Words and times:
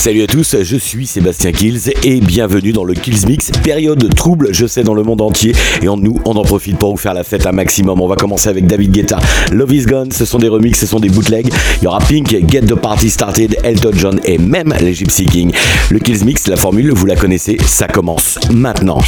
Salut 0.07 0.23
à 0.23 0.29
tous, 0.29 0.55
je 0.63 0.77
suis 0.77 1.05
Sébastien 1.05 1.51
Kills 1.51 1.81
et 2.05 2.21
bienvenue 2.21 2.71
dans 2.71 2.85
le 2.85 2.95
Kills 2.95 3.27
Mix. 3.27 3.51
Période 3.65 4.09
trouble, 4.15 4.51
je 4.53 4.65
sais, 4.65 4.85
dans 4.85 4.95
le 4.95 5.03
monde 5.03 5.21
entier. 5.21 5.51
Et 5.83 5.89
en 5.89 5.97
nous, 5.97 6.17
on 6.25 6.35
en 6.37 6.43
profite 6.45 6.79
pour 6.79 6.93
vous 6.93 6.97
faire 6.97 7.13
la 7.13 7.25
fête 7.25 7.45
un 7.45 7.51
maximum. 7.51 8.01
On 8.01 8.07
va 8.07 8.15
commencer 8.15 8.49
avec 8.49 8.69
David 8.69 8.93
Guetta. 8.93 9.19
Love 9.51 9.73
is 9.75 9.85
Gone, 9.87 10.13
ce 10.13 10.25
sont 10.25 10.39
des 10.39 10.47
remixes, 10.47 10.79
ce 10.79 10.87
sont 10.87 11.01
des 11.01 11.09
bootlegs. 11.09 11.53
Il 11.81 11.85
y 11.87 11.87
aura 11.89 11.99
Pink, 11.99 12.29
Get 12.49 12.61
the 12.61 12.75
Party 12.77 13.11
Started, 13.11 13.57
Elton 13.65 13.91
John 13.95 14.21
et 14.27 14.39
même 14.39 14.73
les 14.81 14.95
Gypsy 14.95 15.25
King. 15.27 15.51
Le 15.91 15.99
Kills 15.99 16.25
Mix, 16.25 16.47
la 16.47 16.57
formule, 16.57 16.93
vous 16.93 17.07
la 17.07 17.17
connaissez, 17.17 17.57
ça 17.67 17.89
commence 17.89 18.39
maintenant. 18.53 19.01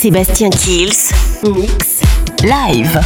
Sébastien 0.00 0.50
Kills, 0.50 1.10
Mix, 1.42 2.02
Live. 2.44 3.00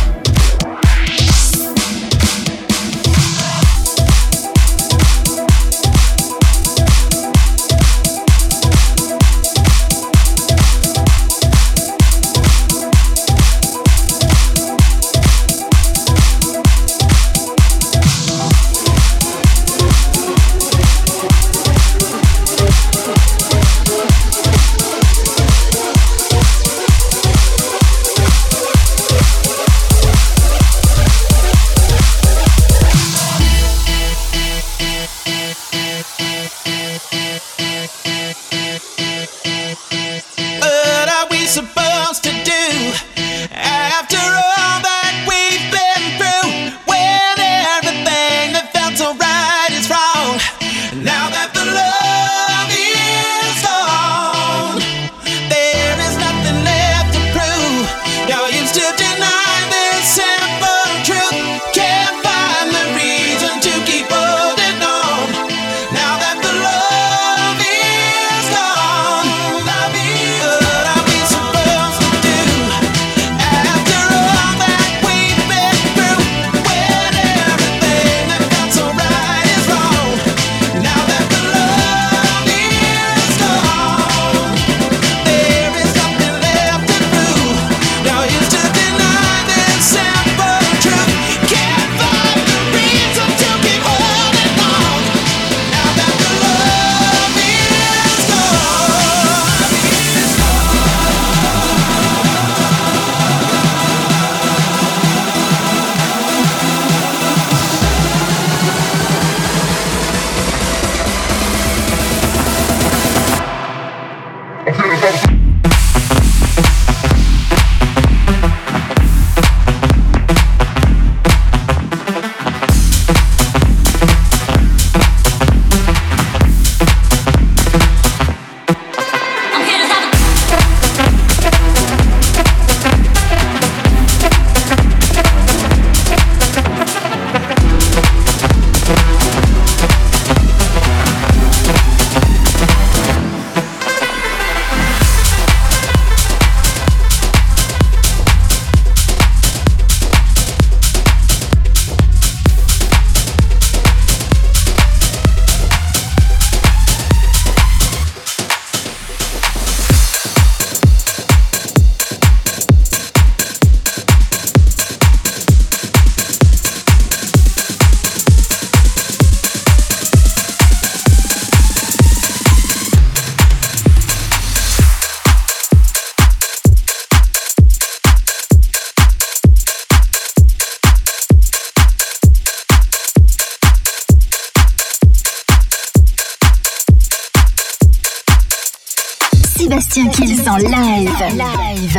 Sébastien 189.65 190.09
Kills 190.09 190.47
en 190.47 190.59
live. 190.59 191.11
Live. 191.37 191.99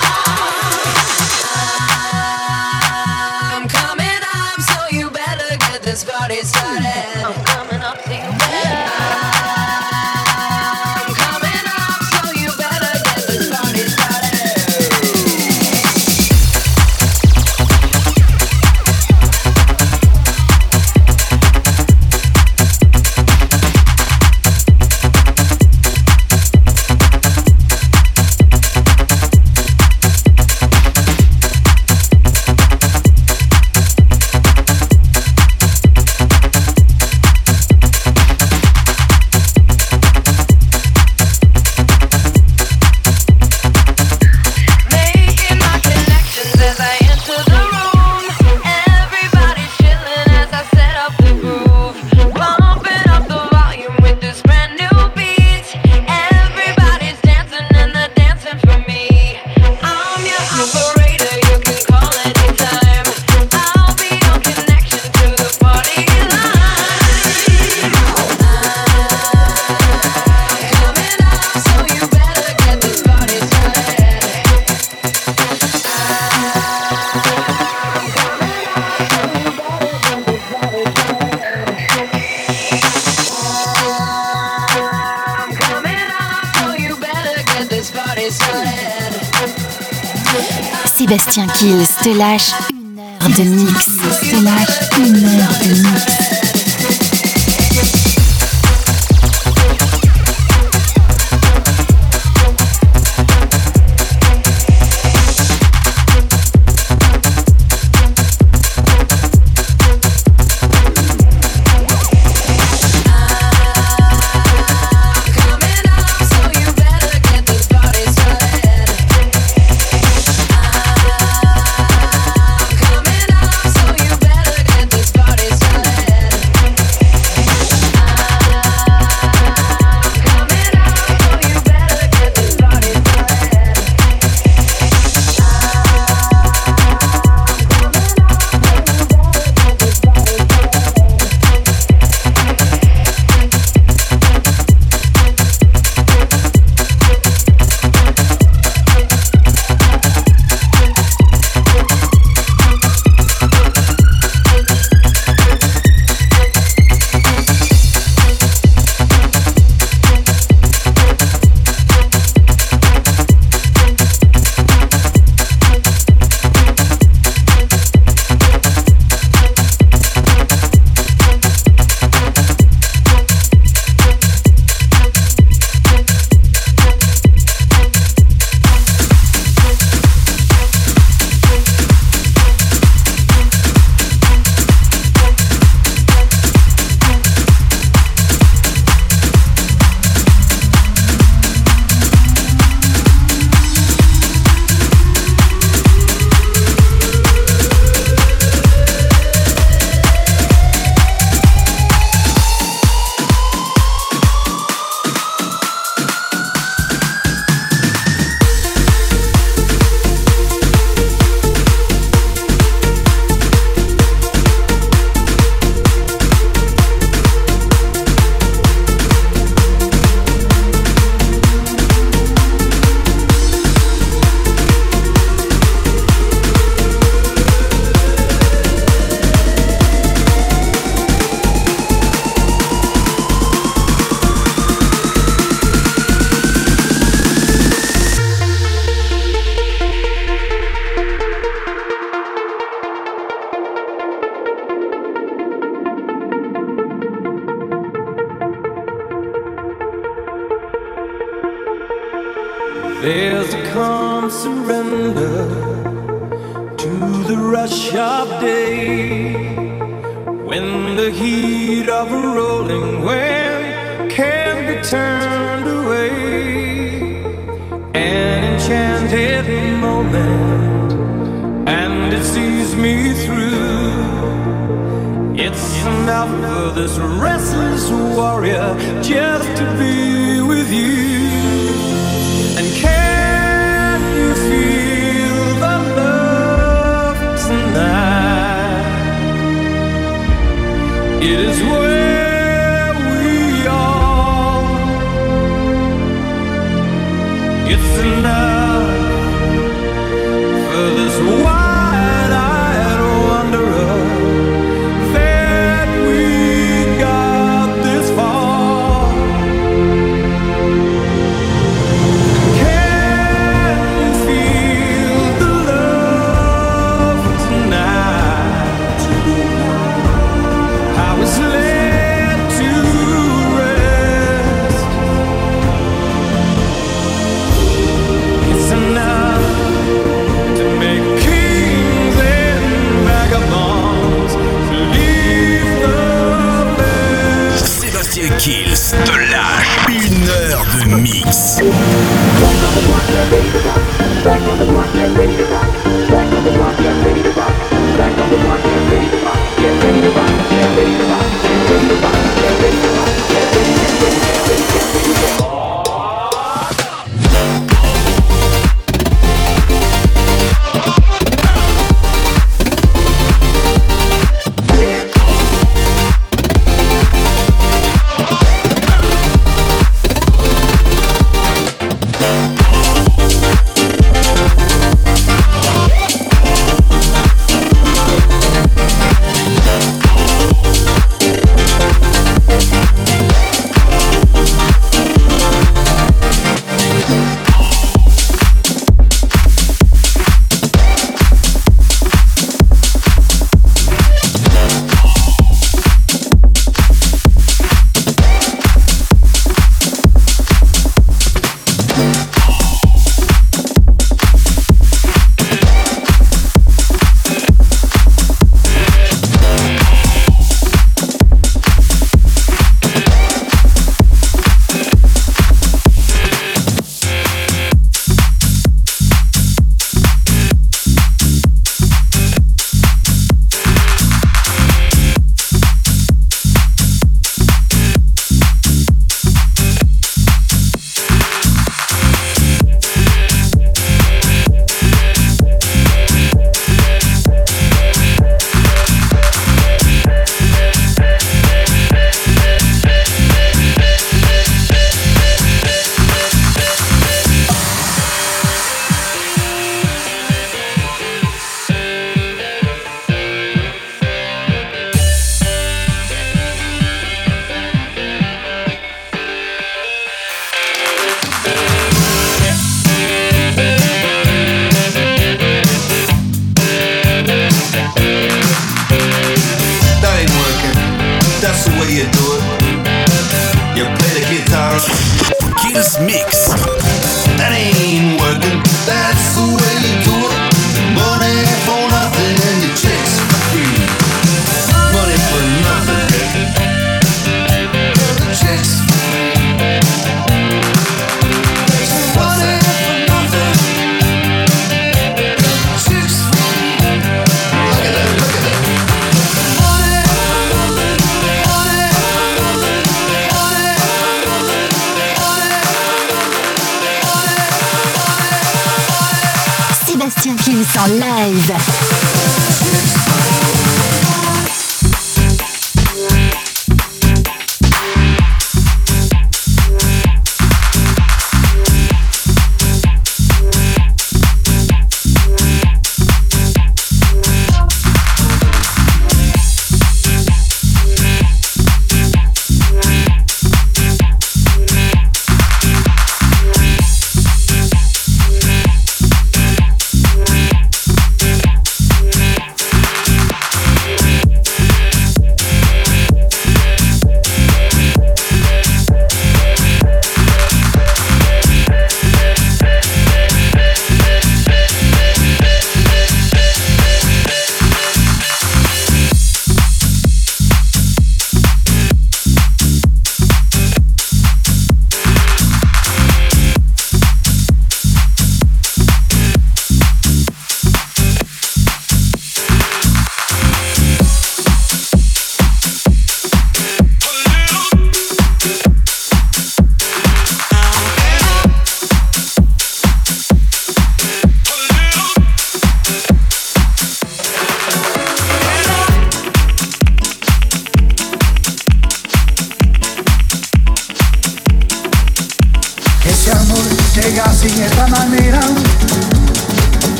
te 92.03 92.13
lâche 92.17 92.51
une 92.71 92.97
heure 92.97 93.29
de 93.37 93.43
mix. 93.43 93.85
te 93.85 94.43
lâche 94.43 94.89
une 94.97 95.39
heure 95.39 95.53
de 95.63 95.81
mix. 95.89 96.10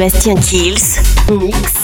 Sébastien 0.00 0.34
Kills, 0.40 0.98
mix 1.28 1.79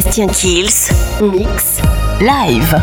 Sébastien 0.00 0.26
Kills, 0.32 0.90
Mix, 1.20 1.80
Live. 2.20 2.74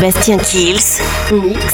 Sébastien 0.00 0.36
Kills 0.38 1.00
Mix 1.32 1.64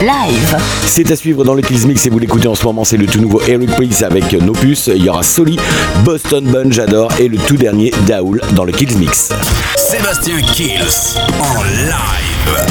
Live. 0.00 0.56
C'est 0.86 1.10
à 1.10 1.16
suivre 1.16 1.44
dans 1.44 1.52
le 1.52 1.60
Kills 1.60 1.86
Mix 1.86 2.06
et 2.06 2.08
vous 2.08 2.18
l'écoutez 2.18 2.48
en 2.48 2.54
ce 2.54 2.64
moment, 2.64 2.82
c'est 2.82 2.96
le 2.96 3.04
tout 3.04 3.20
nouveau 3.20 3.42
Eric 3.46 3.70
Price 3.72 4.02
avec 4.02 4.32
Nopus. 4.32 4.86
Il 4.86 5.04
y 5.04 5.10
aura 5.10 5.22
Soli, 5.22 5.58
Boston 6.02 6.44
Bun, 6.46 6.70
j'adore, 6.70 7.12
et 7.20 7.28
le 7.28 7.36
tout 7.36 7.58
dernier 7.58 7.92
Daoul 8.06 8.40
dans 8.54 8.64
le 8.64 8.72
Kills 8.72 8.96
Mix. 8.96 9.28
Sébastien 9.76 10.40
Kills 10.54 11.14
en 11.42 11.62
live. 11.62 12.64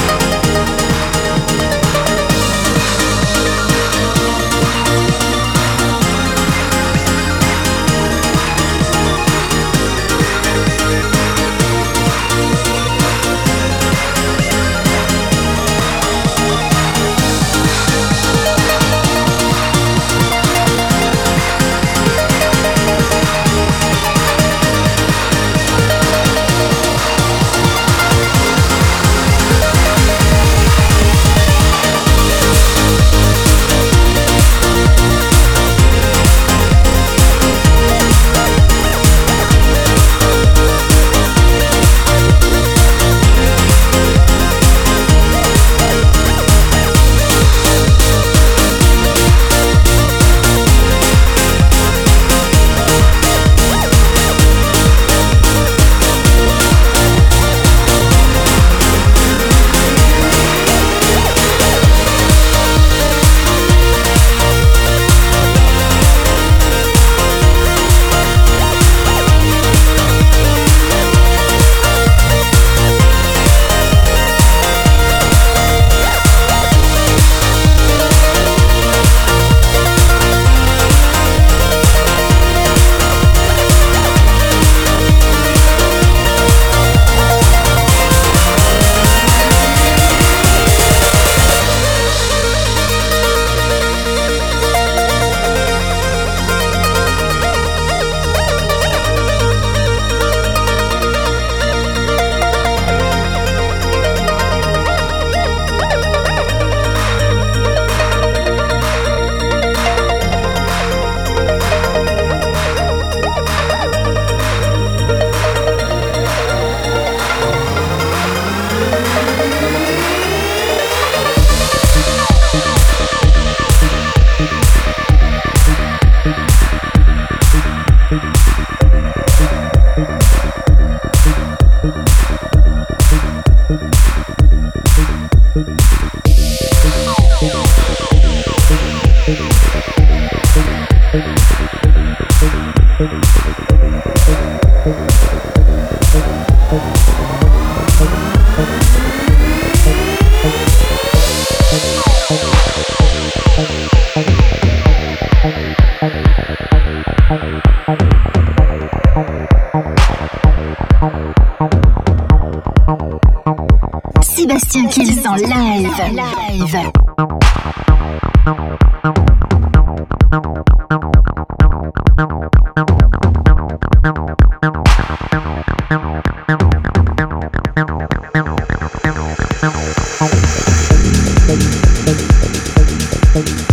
Bye. 183.40 183.67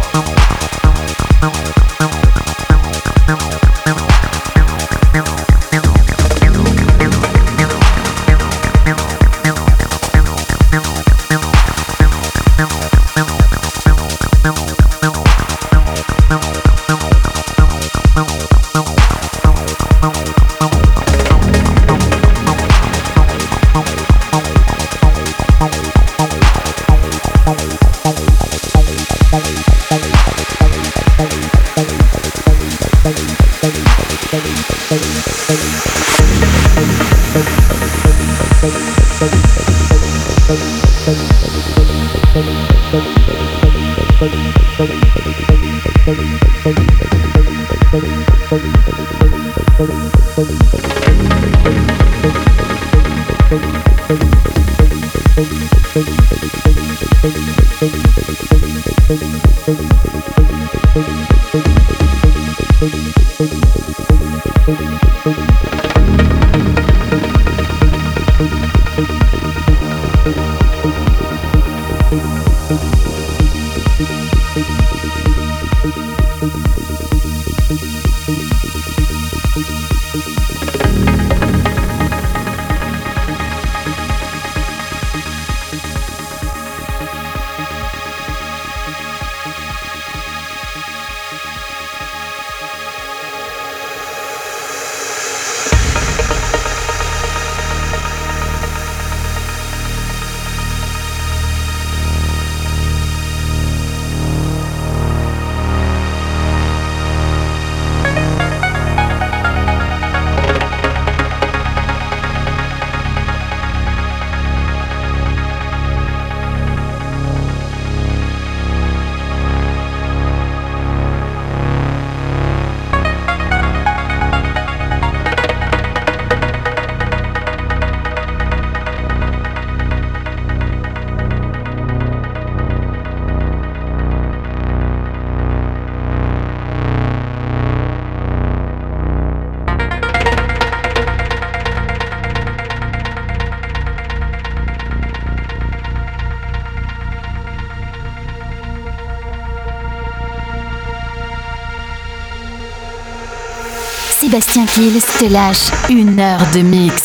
Kills 154.76 155.06
te 155.20 155.30
lâche 155.32 155.72
une 155.90 156.20
heure 156.20 156.46
de 156.54 156.60
mix. 156.60 157.05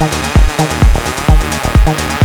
Thank 0.00 0.12
you. 2.12 2.17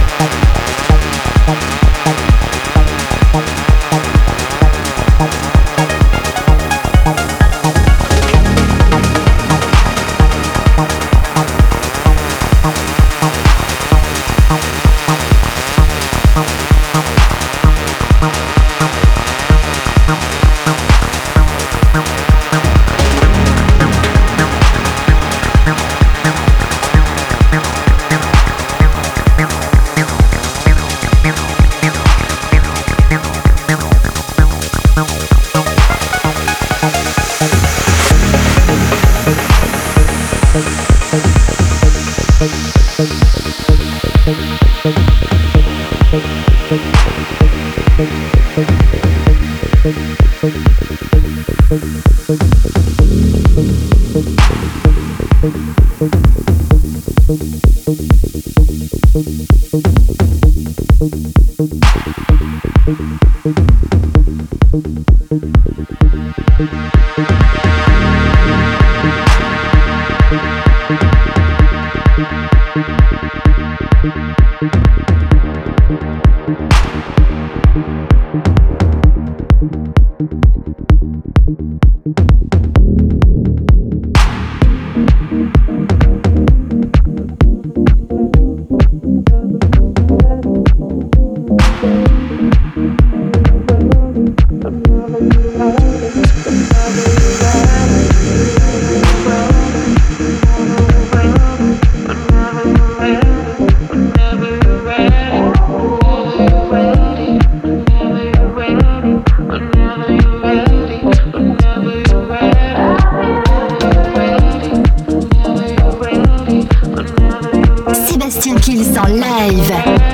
en 119.08 119.20
live. 119.20 120.13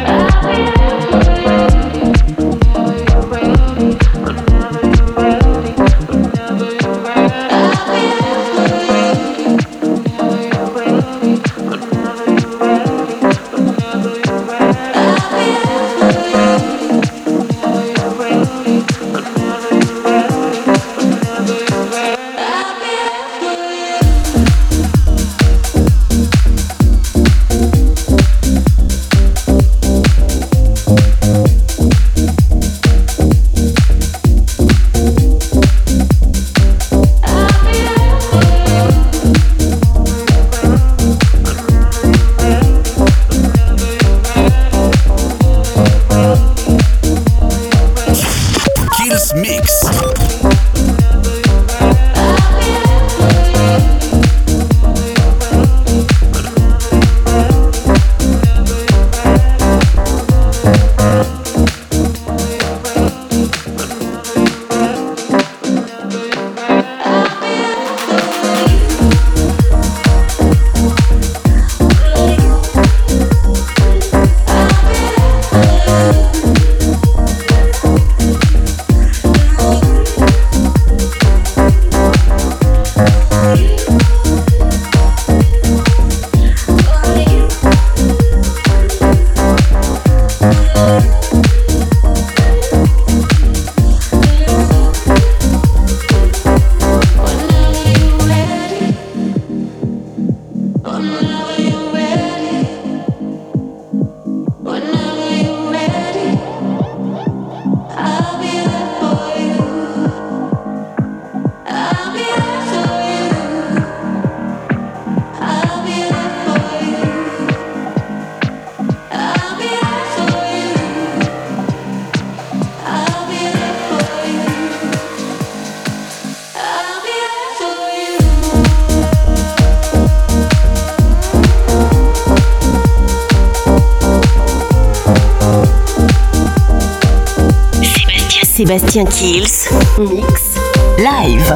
Sébastien 138.70 139.04
Kills, 139.10 139.68
Mix, 139.98 140.54
Live. 141.00 141.56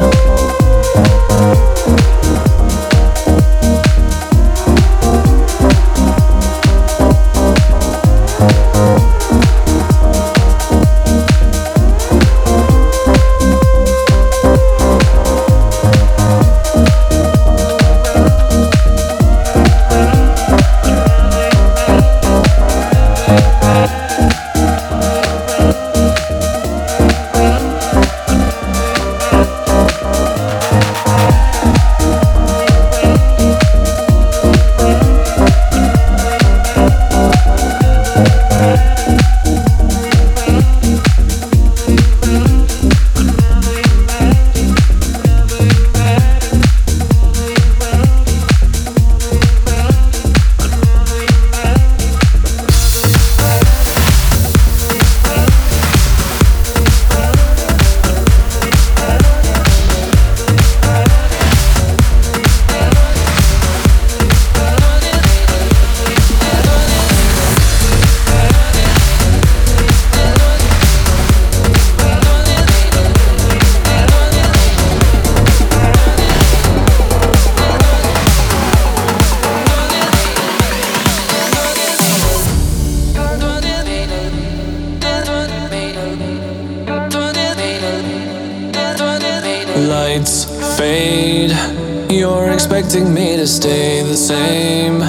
You're 92.14 92.52
expecting 92.52 93.12
me 93.12 93.34
to 93.36 93.44
stay 93.44 94.00
the 94.04 94.16
same. 94.16 95.02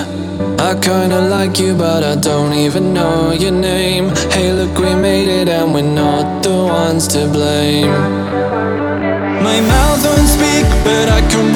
I 0.59 0.73
kinda 0.81 1.21
like 1.29 1.59
you, 1.59 1.75
but 1.75 2.03
I 2.03 2.15
don't 2.15 2.51
even 2.51 2.95
know 2.95 3.31
your 3.31 3.51
name. 3.51 4.09
Hey, 4.31 4.51
look, 4.51 4.75
we 4.79 4.95
made 4.95 5.27
it, 5.41 5.47
and 5.47 5.71
we're 5.71 5.83
not 5.83 6.41
the 6.41 6.49
ones 6.65 7.07
to 7.09 7.27
blame. 7.27 7.91
My 9.43 9.57
mouth 9.61 10.01
do 10.01 10.09
not 10.19 10.27
speak, 10.35 10.65
but 10.83 11.07
I 11.09 11.21
can. 11.29 11.54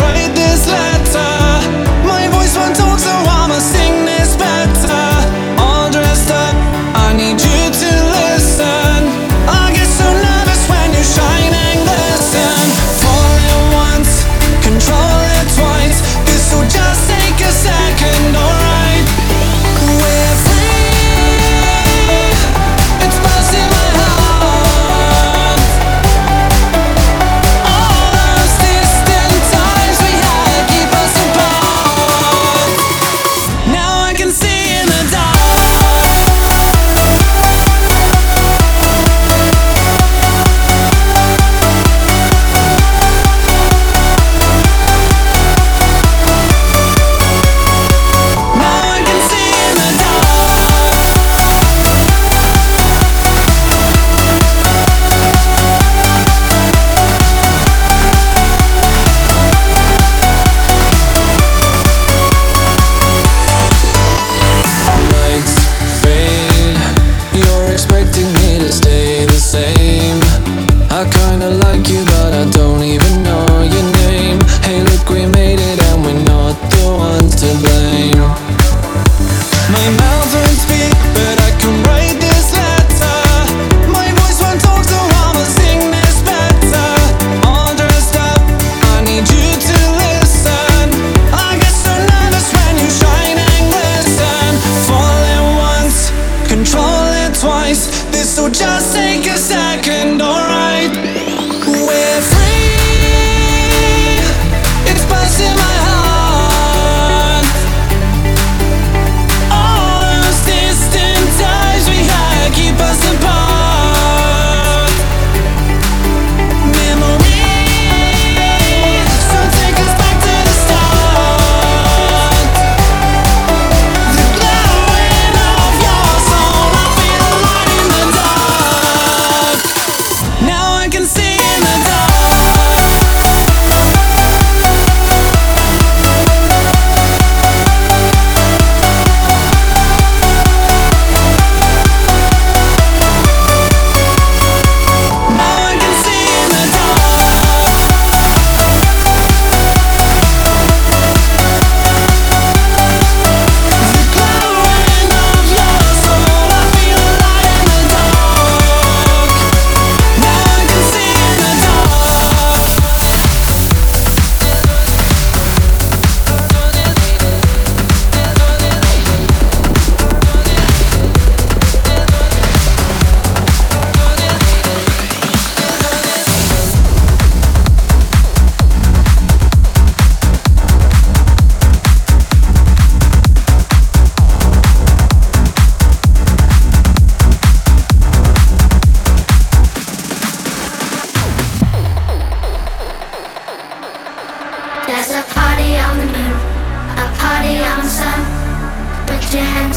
my 79.80 79.89
mouth 79.97 80.18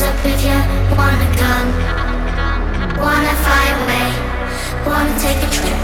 up 0.03 0.16
if 0.26 0.38
you 0.46 0.59
wanna 0.98 1.28
come? 1.42 1.66
Wanna 3.05 3.34
fly 3.44 3.64
away? 3.78 4.07
Wanna 4.88 5.14
take 5.24 5.40
a 5.46 5.48
trip? 5.57 5.82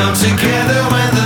come 0.00 0.14
together 0.14 0.82
when 0.88 1.19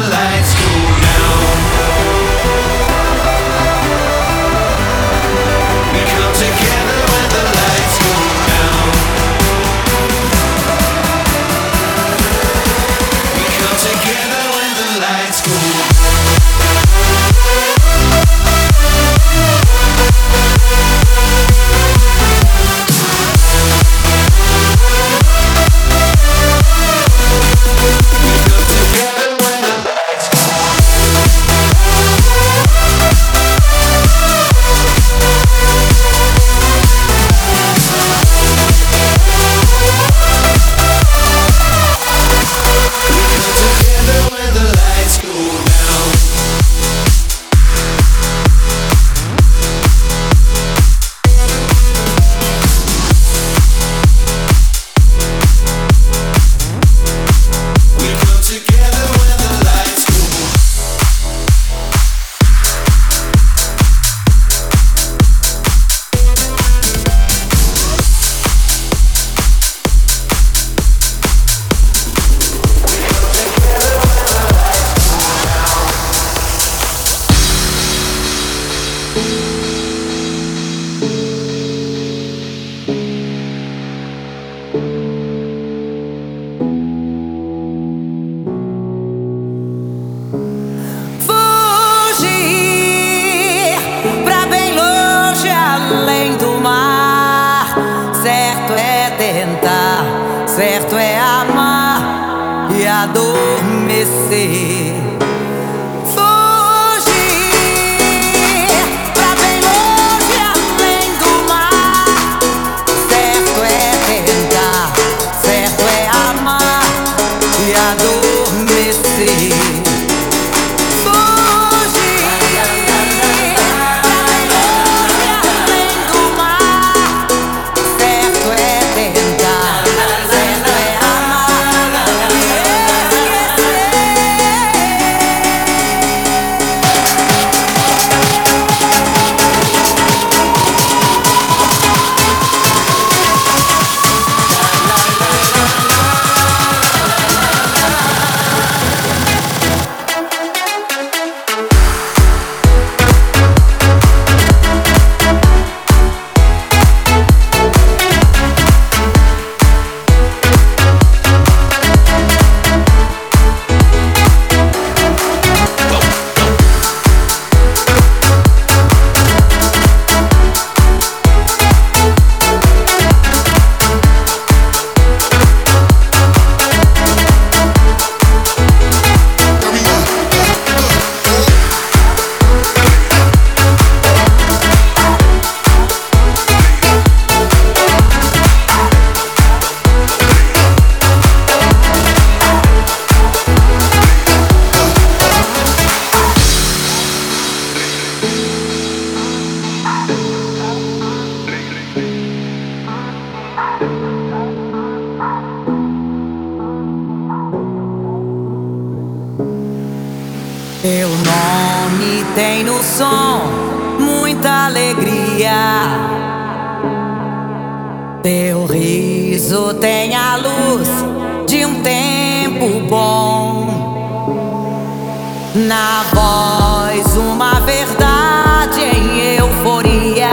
Na 225.54 226.02
voz, 226.12 227.16
uma 227.16 227.60
verdade 227.60 228.80
em 228.80 229.36
euforia. 229.36 230.26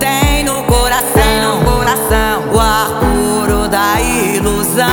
Tem 0.00 0.42
no 0.44 0.62
coração, 0.64 1.12
Tem 1.12 1.40
no 1.42 1.62
coração 1.62 2.50
o 2.54 2.58
ar 2.58 2.88
puro 3.00 3.68
da 3.68 4.00
ilusão. 4.00 4.88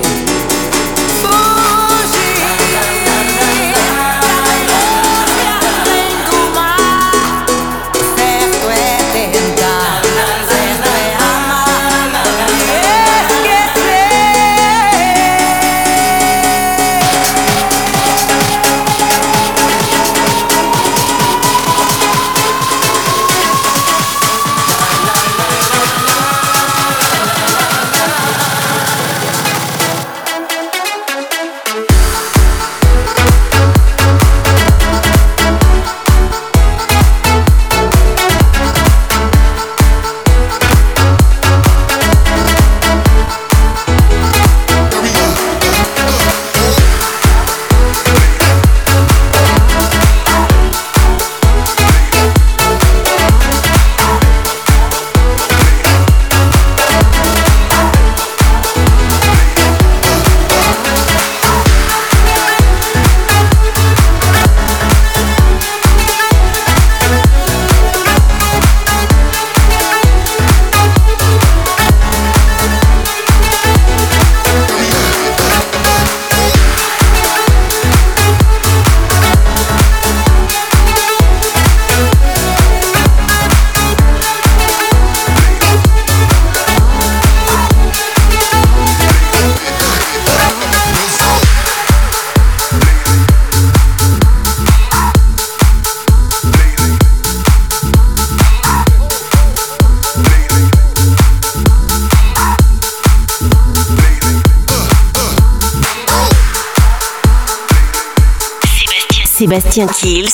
Sébastien 109.48 109.88
Kills, 109.88 110.28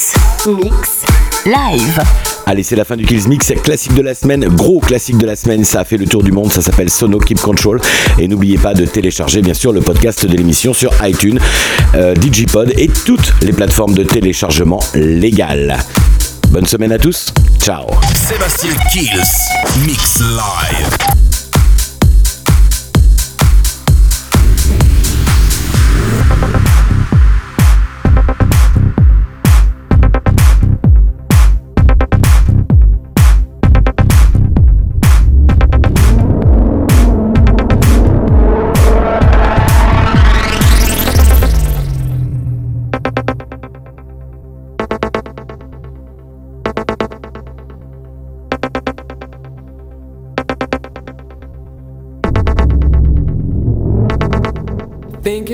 mix 0.47 1.01
live. 1.45 2.01
Allez, 2.47 2.63
c'est 2.63 2.75
la 2.75 2.83
fin 2.83 2.95
du 2.97 3.05
Kills 3.05 3.27
Mix, 3.27 3.53
classique 3.61 3.93
de 3.93 4.01
la 4.01 4.15
semaine, 4.15 4.47
gros 4.47 4.79
classique 4.79 5.19
de 5.19 5.27
la 5.27 5.35
semaine, 5.35 5.63
ça 5.63 5.81
a 5.81 5.85
fait 5.85 5.97
le 5.97 6.07
tour 6.07 6.23
du 6.23 6.31
monde, 6.31 6.51
ça 6.51 6.63
s'appelle 6.63 6.89
Sono 6.89 7.19
Keep 7.19 7.39
Control. 7.39 7.79
Et 8.17 8.27
n'oubliez 8.27 8.57
pas 8.57 8.73
de 8.73 8.85
télécharger 8.85 9.43
bien 9.43 9.53
sûr 9.53 9.71
le 9.71 9.81
podcast 9.81 10.25
de 10.25 10.35
l'émission 10.35 10.73
sur 10.73 10.89
iTunes, 11.03 11.37
euh, 11.93 12.15
Digipod 12.15 12.73
et 12.75 12.87
toutes 12.87 13.31
les 13.43 13.53
plateformes 13.53 13.93
de 13.93 14.03
téléchargement 14.03 14.79
légales. 14.95 15.77
Bonne 16.49 16.65
semaine 16.65 16.91
à 16.91 16.97
tous, 16.97 17.27
ciao. 17.61 17.83
Sébastien 18.15 18.71
Kills, 18.91 19.21
Mix 19.85 20.21
Live. 20.21 20.97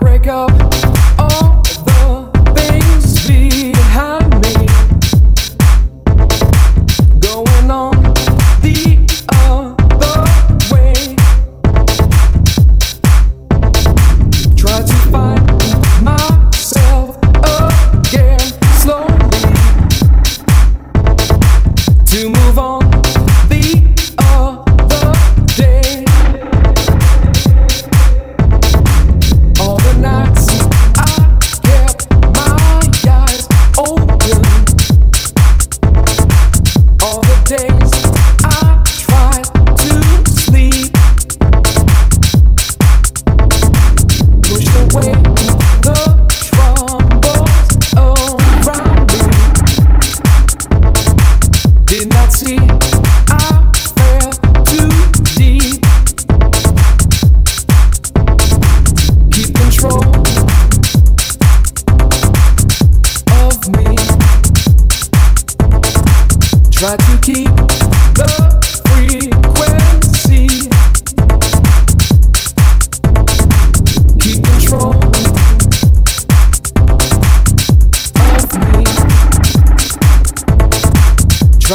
break 0.00 0.26
up. 0.26 0.81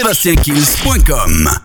Sébastienkills.com 0.02 1.62